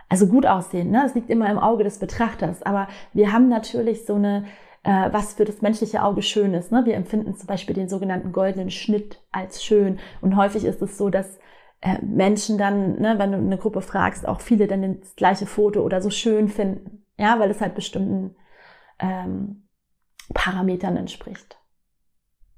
Also 0.09 0.27
gut 0.27 0.45
aussehen, 0.45 0.91
ne? 0.91 1.03
das 1.05 1.15
liegt 1.15 1.31
immer 1.31 1.49
im 1.49 1.59
Auge 1.59 1.85
des 1.85 1.99
Betrachters. 1.99 2.63
Aber 2.63 2.89
wir 3.15 3.33
haben 3.33 3.49
natürlich 3.49 4.05
so 4.05 4.17
eine, 4.17 4.45
äh, 4.83 5.11
was 5.11 5.35
für 5.35 5.47
das 5.47 5.63
menschliche 5.63 6.03
Auge 6.03 6.21
schön 6.21 6.53
ist. 6.53 6.71
Ne? 6.71 6.85
Wir 6.85 6.97
empfinden 6.97 7.35
zum 7.35 7.47
Beispiel 7.47 7.75
den 7.75 7.89
sogenannten 7.89 8.33
goldenen 8.33 8.71
Schnitt 8.71 9.23
als 9.31 9.65
schön. 9.65 10.01
Und 10.21 10.37
häufig 10.37 10.65
ist 10.65 10.83
es 10.83 10.99
so, 10.99 11.09
dass 11.09 11.39
Menschen 12.01 12.59
dann, 12.59 13.01
ne, 13.01 13.19
wenn 13.19 13.33
du 13.33 13.39
eine 13.39 13.59
Gruppe 13.59 13.83
fragst, 13.83 14.27
auch 14.27 14.41
viele 14.41 14.67
dann 14.69 15.01
das 15.01 15.17
gleiche 15.17 15.47
Foto 15.47 15.83
oder 15.83 16.01
so 16.01 16.11
schön 16.11 16.49
finden. 16.49 17.05
Ja, 17.19 17.39
weil 17.39 17.51
es 17.51 17.61
halt 17.61 17.75
bestimmten 17.75 18.37
ähm, 18.99 19.69
Parametern 20.33 20.97
entspricht. 20.97 21.59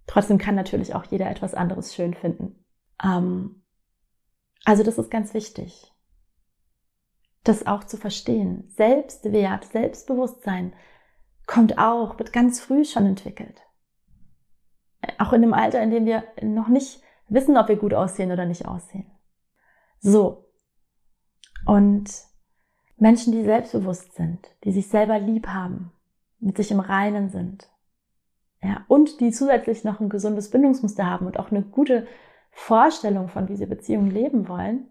Trotzdem 0.07 0.39
kann 0.39 0.55
natürlich 0.55 0.95
auch 0.95 1.05
jeder 1.05 1.31
etwas 1.31 1.55
anderes 1.55 1.95
schön 1.95 2.15
finden. 2.15 2.65
Ähm, 3.03 3.63
also 4.65 4.83
das 4.83 4.99
ist 4.99 5.11
ganz 5.11 5.35
wichtig, 5.35 5.93
das 7.43 7.67
auch 7.67 7.85
zu 7.85 7.97
verstehen. 7.97 8.69
Selbstwert, 8.69 9.65
Selbstbewusstsein 9.65 10.75
kommt 11.47 11.79
auch, 11.79 12.19
wird 12.19 12.33
ganz 12.33 12.61
früh 12.61 12.85
schon 12.85 13.07
entwickelt. 13.07 13.63
Auch 15.19 15.33
in 15.33 15.43
dem 15.43 15.53
Alter, 15.53 15.83
in 15.83 15.91
dem 15.91 16.07
wir 16.07 16.25
noch 16.43 16.69
nicht 16.69 17.03
wissen, 17.29 17.57
ob 17.57 17.69
wir 17.69 17.77
gut 17.77 17.93
aussehen 17.93 18.33
oder 18.33 18.47
nicht 18.47 18.67
aussehen. 18.67 19.11
So. 20.05 20.45
Und 21.65 22.11
Menschen, 22.99 23.33
die 23.33 23.43
selbstbewusst 23.43 24.15
sind, 24.15 24.47
die 24.63 24.71
sich 24.71 24.89
selber 24.89 25.19
lieb 25.19 25.47
haben, 25.49 25.93
mit 26.41 26.59
sich 26.59 26.71
im 26.71 26.81
Reinen 26.81 27.31
sind. 27.31 27.71
Ja, 28.63 28.85
und 28.87 29.21
die 29.21 29.31
zusätzlich 29.31 29.83
noch 29.83 30.01
ein 30.01 30.11
gesundes 30.11 30.51
Bindungsmuster 30.51 31.07
haben 31.07 31.27
und 31.27 31.39
auch 31.39 31.51
eine 31.51 31.63
gute 31.63 32.07
Vorstellung 32.51 33.29
von, 33.29 33.49
wie 33.49 33.57
sie 33.57 33.65
Beziehungen 33.65 34.11
leben 34.11 34.47
wollen, 34.47 34.89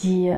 die 0.00 0.36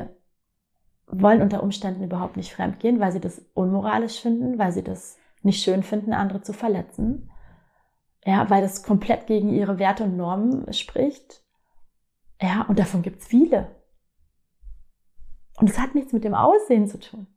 wollen 1.05 1.41
unter 1.41 1.61
Umständen 1.61 2.03
überhaupt 2.03 2.37
nicht 2.37 2.53
fremdgehen, 2.53 3.01
weil 3.01 3.11
sie 3.11 3.21
das 3.21 3.45
unmoralisch 3.53 4.21
finden, 4.21 4.57
weil 4.57 4.71
sie 4.71 4.83
das 4.83 5.17
nicht 5.41 5.61
schön 5.61 5.83
finden, 5.83 6.13
andere 6.13 6.41
zu 6.41 6.53
verletzen. 6.53 7.29
Ja, 8.23 8.49
weil 8.49 8.61
das 8.61 8.83
komplett 8.83 9.27
gegen 9.27 9.49
ihre 9.49 9.77
Werte 9.77 10.05
und 10.05 10.15
Normen 10.15 10.71
spricht. 10.71 11.43
Ja, 12.41 12.65
und 12.67 12.79
davon 12.79 13.01
gibt's 13.01 13.27
viele. 13.27 13.75
Und 15.59 15.69
es 15.69 15.79
hat 15.79 15.95
nichts 15.95 16.13
mit 16.13 16.23
dem 16.23 16.35
Aussehen 16.35 16.87
zu 16.87 16.99
tun. 16.99 17.27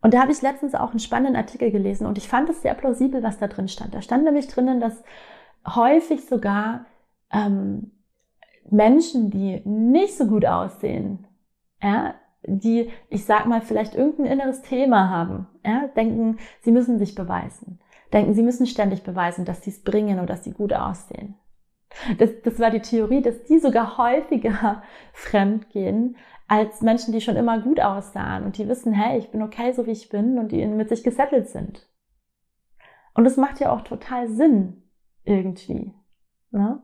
Und 0.00 0.14
da 0.14 0.20
habe 0.20 0.32
ich 0.32 0.42
letztens 0.42 0.74
auch 0.74 0.90
einen 0.90 0.98
spannenden 0.98 1.36
Artikel 1.36 1.70
gelesen 1.70 2.06
und 2.06 2.18
ich 2.18 2.28
fand 2.28 2.48
es 2.50 2.62
sehr 2.62 2.74
plausibel, 2.74 3.22
was 3.22 3.38
da 3.38 3.46
drin 3.46 3.68
stand. 3.68 3.94
Da 3.94 4.02
stand 4.02 4.24
nämlich 4.24 4.48
drinnen, 4.48 4.80
dass 4.80 5.04
häufig 5.64 6.26
sogar 6.26 6.86
ähm, 7.30 7.92
Menschen, 8.68 9.30
die 9.30 9.62
nicht 9.64 10.16
so 10.16 10.26
gut 10.26 10.44
aussehen, 10.44 11.26
ja, 11.80 12.14
die, 12.44 12.90
ich 13.08 13.24
sag 13.24 13.46
mal, 13.46 13.60
vielleicht 13.60 13.94
irgendein 13.94 14.26
inneres 14.26 14.62
Thema 14.62 15.08
haben, 15.08 15.46
ja, 15.64 15.86
denken, 15.94 16.38
sie 16.62 16.72
müssen 16.72 16.98
sich 16.98 17.14
beweisen, 17.14 17.78
denken, 18.12 18.34
sie 18.34 18.42
müssen 18.42 18.66
ständig 18.66 19.04
beweisen, 19.04 19.44
dass 19.44 19.62
sie 19.62 19.70
es 19.70 19.82
bringen 19.84 20.18
oder 20.18 20.26
dass 20.26 20.42
sie 20.42 20.52
gut 20.52 20.72
aussehen. 20.72 21.36
Das, 22.18 22.30
das 22.42 22.58
war 22.58 22.70
die 22.70 22.80
Theorie, 22.80 23.22
dass 23.22 23.44
die 23.44 23.58
sogar 23.58 23.98
häufiger 23.98 24.82
fremd 25.12 25.70
gehen 25.70 26.16
als 26.48 26.82
Menschen, 26.82 27.12
die 27.12 27.20
schon 27.20 27.36
immer 27.36 27.60
gut 27.60 27.80
aussahen 27.80 28.44
und 28.44 28.58
die 28.58 28.68
wissen, 28.68 28.92
hey, 28.92 29.18
ich 29.18 29.30
bin 29.30 29.42
okay, 29.42 29.72
so 29.72 29.86
wie 29.86 29.92
ich 29.92 30.08
bin 30.08 30.38
und 30.38 30.52
die 30.52 30.66
mit 30.66 30.88
sich 30.88 31.02
gesettelt 31.02 31.48
sind. 31.48 31.88
Und 33.14 33.24
das 33.24 33.36
macht 33.36 33.60
ja 33.60 33.72
auch 33.72 33.82
total 33.82 34.28
Sinn 34.28 34.82
irgendwie. 35.24 35.94
Ne? 36.50 36.82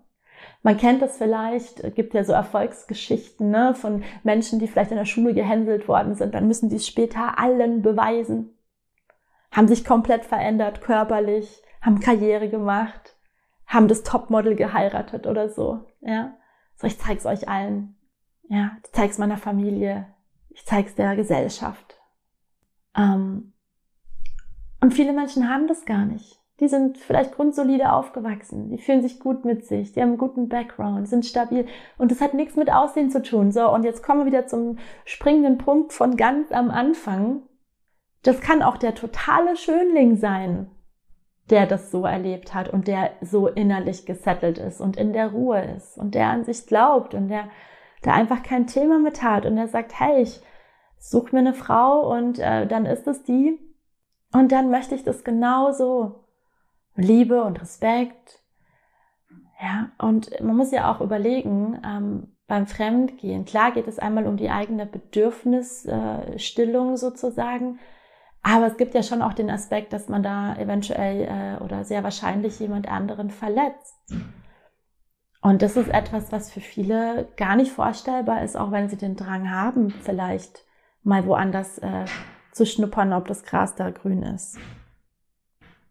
Man 0.62 0.76
kennt 0.76 1.02
das 1.02 1.18
vielleicht, 1.18 1.80
es 1.80 1.94
gibt 1.94 2.14
ja 2.14 2.24
so 2.24 2.32
Erfolgsgeschichten 2.32 3.50
ne, 3.50 3.74
von 3.74 4.04
Menschen, 4.22 4.58
die 4.58 4.68
vielleicht 4.68 4.90
in 4.90 4.96
der 4.96 5.04
Schule 5.04 5.34
gehänselt 5.34 5.88
worden 5.88 6.14
sind, 6.14 6.34
dann 6.34 6.46
müssen 6.46 6.68
die 6.68 6.76
es 6.76 6.86
später 6.86 7.38
allen 7.38 7.82
beweisen. 7.82 8.56
Haben 9.50 9.68
sich 9.68 9.84
komplett 9.84 10.24
verändert 10.24 10.80
körperlich, 10.80 11.62
haben 11.80 12.00
Karriere 12.00 12.48
gemacht, 12.48 13.17
haben 13.68 13.86
das 13.86 14.02
Topmodel 14.02 14.56
geheiratet 14.56 15.28
oder 15.28 15.48
so. 15.48 15.84
Ja, 16.00 16.34
so 16.74 16.88
ich 16.88 16.98
zeig's 16.98 17.26
euch 17.26 17.48
allen. 17.48 17.94
Ja, 18.48 18.72
ich 18.82 18.92
zeig's 18.92 19.18
meiner 19.18 19.36
Familie, 19.36 20.06
ich 20.48 20.66
zeig's 20.66 20.94
der 20.96 21.14
Gesellschaft. 21.14 22.00
Ähm, 22.96 23.52
Und 24.80 24.94
viele 24.94 25.12
Menschen 25.12 25.48
haben 25.48 25.68
das 25.68 25.84
gar 25.84 26.06
nicht. 26.06 26.40
Die 26.60 26.68
sind 26.68 26.98
vielleicht 26.98 27.36
grundsolide 27.36 27.92
aufgewachsen, 27.92 28.70
die 28.70 28.78
fühlen 28.78 29.02
sich 29.02 29.20
gut 29.20 29.44
mit 29.44 29.64
sich, 29.64 29.92
die 29.92 30.00
haben 30.00 30.08
einen 30.08 30.18
guten 30.18 30.48
Background, 30.48 31.06
sind 31.06 31.24
stabil 31.24 31.66
und 31.98 32.10
das 32.10 32.20
hat 32.20 32.34
nichts 32.34 32.56
mit 32.56 32.72
Aussehen 32.72 33.10
zu 33.10 33.22
tun. 33.22 33.52
So, 33.52 33.72
und 33.72 33.84
jetzt 33.84 34.02
kommen 34.02 34.22
wir 34.22 34.26
wieder 34.26 34.48
zum 34.48 34.78
springenden 35.04 35.58
Punkt 35.58 35.92
von 35.92 36.16
ganz 36.16 36.50
am 36.50 36.70
Anfang. 36.70 37.42
Das 38.24 38.40
kann 38.40 38.62
auch 38.62 38.76
der 38.76 38.96
totale 38.96 39.56
Schönling 39.56 40.16
sein, 40.16 40.68
der 41.50 41.66
das 41.66 41.90
so 41.90 42.04
erlebt 42.04 42.54
hat 42.54 42.68
und 42.68 42.88
der 42.88 43.10
so 43.20 43.48
innerlich 43.48 44.06
gesettelt 44.06 44.58
ist 44.58 44.80
und 44.80 44.96
in 44.96 45.12
der 45.12 45.28
Ruhe 45.28 45.62
ist 45.76 45.98
und 45.98 46.14
der 46.14 46.28
an 46.28 46.44
sich 46.44 46.66
glaubt 46.66 47.14
und 47.14 47.28
der 47.28 47.48
da 48.02 48.12
einfach 48.12 48.42
kein 48.42 48.66
Thema 48.66 48.98
mit 48.98 49.22
hat 49.22 49.46
und 49.46 49.56
der 49.56 49.68
sagt, 49.68 49.98
hey, 49.98 50.22
ich 50.22 50.40
suche 50.98 51.34
mir 51.34 51.40
eine 51.40 51.54
Frau 51.54 52.12
und 52.12 52.38
äh, 52.38 52.66
dann 52.66 52.86
ist 52.86 53.06
es 53.06 53.22
die 53.22 53.58
und 54.32 54.52
dann 54.52 54.70
möchte 54.70 54.94
ich 54.94 55.04
das 55.04 55.24
genauso. 55.24 56.24
Liebe 56.98 57.42
und 57.44 57.62
Respekt. 57.62 58.42
Ja, 59.60 59.90
und 59.98 60.40
man 60.40 60.56
muss 60.56 60.72
ja 60.72 60.92
auch 60.92 61.00
überlegen, 61.00 61.80
ähm, 61.84 62.34
beim 62.46 62.66
Fremdgehen, 62.66 63.44
klar 63.44 63.72
geht 63.72 63.86
es 63.86 63.98
einmal 63.98 64.26
um 64.26 64.36
die 64.36 64.50
eigene 64.50 64.86
Bedürfnisstillung 64.86 66.94
äh, 66.94 66.96
sozusagen, 66.96 67.78
aber 68.42 68.66
es 68.66 68.76
gibt 68.76 68.94
ja 68.94 69.02
schon 69.02 69.22
auch 69.22 69.34
den 69.34 69.50
Aspekt, 69.50 69.92
dass 69.92 70.08
man 70.08 70.22
da 70.22 70.56
eventuell 70.56 71.22
äh, 71.22 71.62
oder 71.62 71.84
sehr 71.84 72.02
wahrscheinlich 72.02 72.58
jemand 72.60 72.88
anderen 72.88 73.30
verletzt. 73.30 73.94
Und 75.40 75.62
das 75.62 75.76
ist 75.76 75.88
etwas, 75.88 76.32
was 76.32 76.50
für 76.50 76.60
viele 76.60 77.28
gar 77.36 77.56
nicht 77.56 77.72
vorstellbar 77.72 78.42
ist, 78.42 78.56
auch 78.56 78.70
wenn 78.70 78.88
sie 78.88 78.96
den 78.96 79.16
Drang 79.16 79.50
haben, 79.50 79.90
vielleicht 79.90 80.64
mal 81.02 81.26
woanders 81.26 81.78
äh, 81.78 82.04
zu 82.52 82.66
schnuppern, 82.66 83.12
ob 83.12 83.28
das 83.28 83.44
Gras 83.44 83.74
da 83.74 83.90
grün 83.90 84.22
ist. 84.22 84.58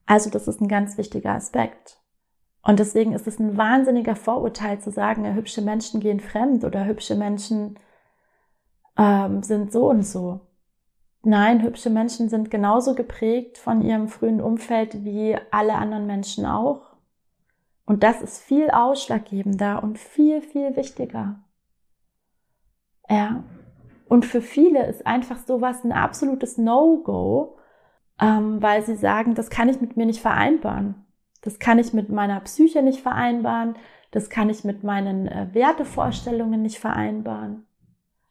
Also 0.06 0.30
das 0.30 0.48
ist 0.48 0.62
ein 0.62 0.68
ganz 0.68 0.98
wichtiger 0.98 1.32
Aspekt. 1.32 1.98
Und 2.64 2.80
deswegen 2.80 3.14
ist 3.14 3.28
es 3.28 3.40
ein 3.40 3.56
wahnsinniger 3.56 4.16
Vorurteil 4.16 4.80
zu 4.80 4.92
sagen, 4.92 5.24
ja, 5.24 5.32
hübsche 5.32 5.62
Menschen 5.62 6.02
gehen 6.02 6.20
fremd 6.20 6.66
oder 6.66 6.86
hübsche 6.86 7.16
Menschen 7.16 7.80
ähm, 8.98 9.44
sind 9.44 9.72
so 9.72 9.90
und 9.90 10.04
so. 10.04 10.47
Nein, 11.24 11.64
hübsche 11.64 11.90
Menschen 11.90 12.30
sind 12.30 12.52
genauso 12.52 12.96
geprägt 12.96 13.58
von 13.58 13.82
ihrem 13.82 14.08
frühen 14.08 14.42
Umfeld 14.42 15.04
wie 15.04 15.38
alle 15.52 15.76
anderen 15.76 16.06
Menschen 16.06 16.46
auch. 16.46 16.96
Und 17.86 18.04
das 18.04 18.22
ist 18.22 18.42
viel 18.42 18.70
ausschlaggebender 18.70 19.82
und 19.82 19.98
viel, 19.98 20.42
viel 20.42 20.76
wichtiger. 20.76 21.40
Ja. 23.10 23.44
Und 24.10 24.26
für 24.26 24.42
viele 24.42 24.86
ist 24.86 25.06
einfach 25.06 25.38
sowas 25.40 25.84
ein 25.84 25.92
absolutes 25.92 26.58
No-Go, 26.58 27.58
ähm, 28.20 28.62
weil 28.62 28.84
sie 28.84 28.96
sagen, 28.96 29.36
das 29.36 29.50
kann 29.50 29.70
ich 29.70 29.82
mit 29.82 29.98
mir 29.98 30.06
nicht 30.06 30.22
vereinbaren. 30.22 31.06
Das 31.42 31.60
kann 31.60 31.80
ich 31.80 31.94
mit 31.94 32.10
meiner 32.10 32.40
Psyche 32.42 32.82
nicht 32.82 33.02
vereinbaren. 33.02 33.76
Das 34.12 34.30
kann 34.30 34.50
ich 34.50 34.64
mit 34.64 34.84
meinen 34.84 35.28
äh, 35.28 35.48
Wertevorstellungen 35.54 36.62
nicht 36.62 36.80
vereinbaren. 36.80 37.66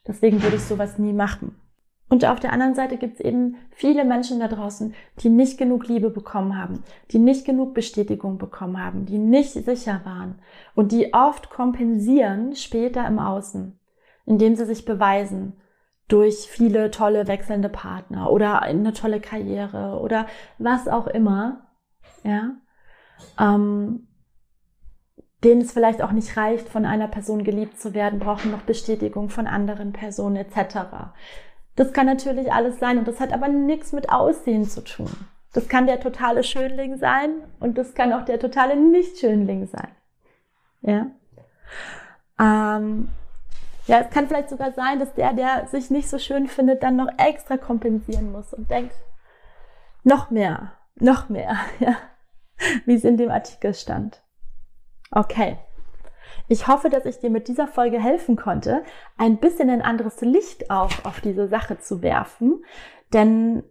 Deswegen 0.07 0.43
würde 0.43 0.57
ich 0.57 0.63
sowas 0.63 0.99
nie 0.99 1.13
machen. 1.13 1.61
Und 2.09 2.25
auf 2.25 2.39
der 2.39 2.53
anderen 2.53 2.75
Seite 2.75 2.99
gibt 2.99 3.15
es 3.15 3.21
eben 3.21 3.57
viele 3.71 4.05
Menschen 4.05 4.39
da 4.39 4.47
draußen, 4.47 4.95
die 5.21 5.29
nicht 5.29 5.59
genug 5.59 5.89
Liebe 5.89 6.11
bekommen 6.11 6.57
haben, 6.57 6.85
die 7.11 7.19
nicht 7.19 7.45
genug 7.45 7.75
Bestätigung 7.75 8.39
bekommen 8.39 8.83
haben, 8.83 9.07
die 9.07 9.19
nicht 9.19 9.53
sicher 9.53 10.03
waren 10.05 10.39
und 10.77 10.93
die 10.93 11.13
oft 11.15 11.51
kompensieren 11.51 12.55
später 12.55 13.07
im 13.07 13.19
Außen, 13.19 13.79
indem 14.25 14.55
sie 14.55 14.67
sich 14.67 14.85
beweisen 14.85 15.55
durch 16.07 16.47
viele 16.49 16.93
tolle 16.93 17.27
wechselnde 17.27 17.69
Partner 17.69 18.31
oder 18.31 18.63
eine 18.63 18.93
tolle 18.93 19.21
Karriere 19.21 19.99
oder 20.01 20.27
was 20.59 20.87
auch 20.87 21.09
immer, 21.09 21.67
ja, 22.23 22.53
ähm, 23.41 24.07
denen 25.43 25.61
es 25.61 25.73
vielleicht 25.73 26.03
auch 26.03 26.13
nicht 26.13 26.37
reicht, 26.37 26.69
von 26.69 26.87
einer 26.87 27.09
Person 27.09 27.43
geliebt 27.43 27.79
zu 27.79 27.95
werden, 27.95 28.21
brauchen 28.21 28.53
noch 28.53 28.63
Bestätigung 28.63 29.29
von 29.29 29.47
anderen 29.47 29.93
Personen 29.93 30.37
etc. 30.37 31.13
Das 31.77 31.93
kann 31.93 32.07
natürlich 32.07 32.53
alles 32.53 32.79
sein 32.79 32.99
und 32.99 33.07
das 33.07 33.21
hat 33.21 33.33
aber 33.33 33.49
nichts 33.49 33.93
mit 33.93 34.11
Aussehen 34.11 34.65
zu 34.65 34.83
tun. 34.83 35.11
Das 35.53 35.69
kann 35.69 35.87
der 35.87 36.01
totale 36.01 36.43
Schönling 36.43 36.99
sein 36.99 37.43
und 37.61 37.79
das 37.79 37.95
kann 37.95 38.13
auch 38.13 38.25
der 38.25 38.39
totale 38.39 38.77
Nicht-Schönling 38.77 39.67
sein. 39.67 39.89
Ja. 40.83 41.07
Ähm, 42.39 43.09
ja, 43.87 44.01
es 44.01 44.11
kann 44.11 44.27
vielleicht 44.27 44.51
sogar 44.51 44.73
sein, 44.73 44.99
dass 44.99 45.15
der, 45.15 45.33
der 45.33 45.67
sich 45.69 45.91
nicht 45.91 46.09
so 46.09 46.19
schön 46.19 46.49
findet, 46.49 46.83
dann 46.83 46.97
noch 46.97 47.09
extra 47.19 47.57
kompensieren 47.57 48.33
muss 48.33 48.53
und 48.53 48.71
denkt, 48.71 48.95
noch 50.03 50.31
mehr, 50.31 50.73
noch 50.97 51.29
mehr, 51.29 51.57
ja, 51.79 51.97
wie 52.85 52.95
es 52.95 53.05
in 53.05 53.17
dem 53.17 53.31
Artikel 53.31 53.75
stand. 53.75 54.23
Okay. 55.11 55.59
Ich 56.49 56.69
hoffe, 56.69 56.91
dass 56.91 57.07
ich 57.07 57.19
dir 57.19 57.31
mit 57.31 57.49
dieser 57.49 57.67
Folge 57.67 58.01
helfen 58.01 58.37
konnte, 58.37 58.83
ein 59.19 59.39
bisschen 59.39 59.71
ein 59.71 59.83
anderes 59.83 60.21
Licht 60.21 60.71
auch 60.71 61.05
auf 61.05 61.21
diese 61.21 61.49
Sache 61.49 61.79
zu 61.79 62.03
werfen, 62.03 62.65
denn 63.13 63.65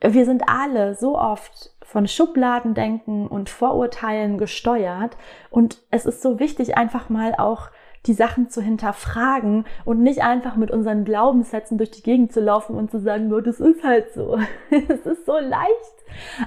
wir 0.00 0.24
sind 0.24 0.48
alle 0.48 0.94
so 0.94 1.16
oft 1.16 1.76
von 1.82 2.08
Schubladendenken 2.08 3.28
und 3.28 3.50
Vorurteilen 3.50 4.36
gesteuert 4.36 5.16
und 5.50 5.78
es 5.90 6.06
ist 6.06 6.22
so 6.22 6.40
wichtig, 6.40 6.76
einfach 6.76 7.08
mal 7.08 7.34
auch 7.36 7.70
die 8.06 8.14
Sachen 8.14 8.50
zu 8.50 8.60
hinterfragen 8.60 9.64
und 9.84 10.02
nicht 10.02 10.22
einfach 10.22 10.56
mit 10.56 10.72
unseren 10.72 11.04
Glaubenssätzen 11.04 11.78
durch 11.78 11.92
die 11.92 12.02
Gegend 12.02 12.32
zu 12.32 12.40
laufen 12.40 12.74
und 12.76 12.90
zu 12.90 12.98
sagen, 12.98 13.28
nur 13.28 13.42
das 13.42 13.60
ist 13.60 13.84
halt 13.84 14.12
so. 14.12 14.38
Es 14.70 15.06
ist 15.06 15.26
so 15.26 15.38
leicht, 15.38 15.96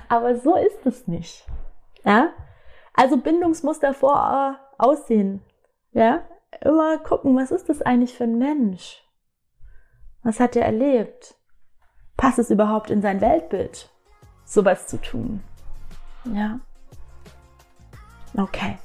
aber 0.09 0.35
so 0.35 0.55
ist 0.55 0.85
es 0.85 1.07
nicht. 1.07 1.45
Ja? 2.03 2.29
Also 2.93 3.17
Bindungsmuster 3.17 3.93
vor 3.93 4.59
Aussehen. 4.77 5.41
Ja? 5.91 6.21
Immer 6.61 6.97
gucken, 6.99 7.35
was 7.35 7.51
ist 7.51 7.69
das 7.69 7.81
eigentlich 7.81 8.13
für 8.13 8.23
ein 8.25 8.37
Mensch? 8.37 9.03
Was 10.23 10.39
hat 10.39 10.55
er 10.55 10.65
erlebt? 10.65 11.35
Passt 12.17 12.39
es 12.39 12.49
überhaupt 12.49 12.89
in 12.89 13.01
sein 13.01 13.21
Weltbild, 13.21 13.89
sowas 14.45 14.87
zu 14.87 15.01
tun? 15.01 15.43
Ja. 16.33 16.59
Okay. 18.37 18.77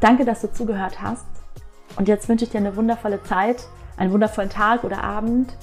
Danke, 0.00 0.24
dass 0.24 0.40
du 0.42 0.52
zugehört 0.52 1.02
hast. 1.02 1.26
Und 1.96 2.08
jetzt 2.08 2.28
wünsche 2.28 2.44
ich 2.44 2.50
dir 2.50 2.58
eine 2.58 2.76
wundervolle 2.76 3.22
Zeit, 3.24 3.66
einen 3.96 4.12
wundervollen 4.12 4.50
Tag 4.50 4.84
oder 4.84 5.02
Abend, 5.02 5.56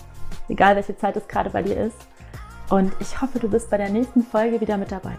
egal 0.50 0.76
welche 0.76 0.98
Zeit 0.98 1.16
es 1.16 1.28
gerade 1.28 1.50
bei 1.50 1.64
dir 1.64 1.78
ist. 1.78 1.98
Und 2.70 2.94
ich 3.00 3.22
hoffe, 3.22 3.40
du 3.40 3.50
bist 3.50 3.70
bei 3.70 3.78
der 3.78 3.90
nächsten 3.90 4.24
Folge 4.24 4.60
wieder 4.60 4.78
mit 4.78 4.92
dabei. 4.92 5.16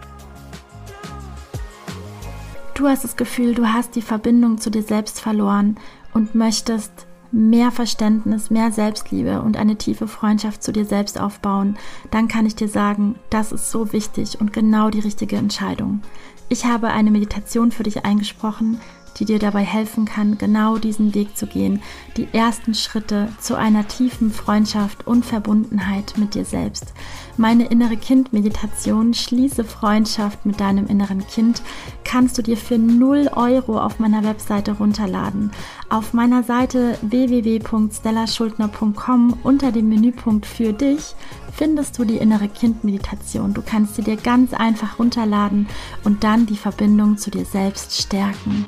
Du 2.79 2.87
hast 2.87 3.03
das 3.03 3.17
Gefühl, 3.17 3.55
du 3.55 3.73
hast 3.73 3.97
die 3.97 4.01
Verbindung 4.01 4.57
zu 4.57 4.71
dir 4.71 4.83
selbst 4.83 5.19
verloren 5.19 5.75
und 6.13 6.33
möchtest 6.33 7.07
mehr 7.29 7.71
Verständnis, 7.71 8.51
mehr 8.51 8.71
Selbstliebe 8.71 9.41
und 9.41 9.57
eine 9.57 9.75
tiefe 9.75 10.07
Freundschaft 10.07 10.63
zu 10.63 10.71
dir 10.71 10.85
selbst 10.85 11.19
aufbauen, 11.19 11.77
dann 12.09 12.29
kann 12.29 12.45
ich 12.45 12.55
dir 12.55 12.69
sagen, 12.69 13.15
das 13.29 13.51
ist 13.51 13.69
so 13.69 13.91
wichtig 13.91 14.39
und 14.39 14.53
genau 14.53 14.89
die 14.89 15.01
richtige 15.01 15.35
Entscheidung. 15.35 16.03
Ich 16.47 16.63
habe 16.63 16.87
eine 16.87 17.11
Meditation 17.11 17.73
für 17.73 17.83
dich 17.83 18.05
eingesprochen, 18.05 18.79
die 19.17 19.25
dir 19.25 19.39
dabei 19.39 19.63
helfen 19.63 20.05
kann, 20.05 20.37
genau 20.37 20.77
diesen 20.77 21.15
Weg 21.15 21.37
zu 21.37 21.47
gehen, 21.47 21.81
die 22.17 22.27
ersten 22.31 22.73
Schritte 22.73 23.29
zu 23.39 23.55
einer 23.55 23.87
tiefen 23.87 24.31
Freundschaft 24.31 25.07
und 25.07 25.25
Verbundenheit 25.25 26.13
mit 26.17 26.35
dir 26.35 26.45
selbst. 26.45 26.93
Meine 27.37 27.67
innere 27.67 27.97
Kind-Meditation 27.97 29.13
Schließe 29.13 29.63
Freundschaft 29.63 30.45
mit 30.45 30.59
deinem 30.59 30.87
inneren 30.87 31.25
Kind 31.27 31.61
kannst 32.03 32.37
du 32.37 32.41
dir 32.41 32.57
für 32.57 32.77
0 32.77 33.29
Euro 33.35 33.79
auf 33.79 33.99
meiner 33.99 34.23
Webseite 34.23 34.73
runterladen. 34.73 35.51
Auf 35.89 36.13
meiner 36.13 36.43
Seite 36.43 36.97
www.stellaschuldner.com 37.01 39.37
unter 39.43 39.71
dem 39.71 39.87
Menüpunkt 39.89 40.45
für 40.45 40.73
dich 40.73 41.15
findest 41.53 41.97
du 41.97 42.05
die 42.05 42.17
innere 42.17 42.47
Kind-Meditation. 42.47 43.53
Du 43.53 43.61
kannst 43.61 43.95
sie 43.95 44.03
dir 44.03 44.17
ganz 44.17 44.53
einfach 44.53 44.99
runterladen 44.99 45.67
und 46.03 46.23
dann 46.23 46.45
die 46.45 46.57
Verbindung 46.57 47.17
zu 47.17 47.31
dir 47.31 47.45
selbst 47.45 48.01
stärken. 48.01 48.65